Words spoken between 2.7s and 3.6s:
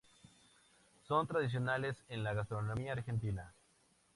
argentina.